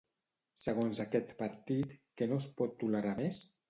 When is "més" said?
3.27-3.49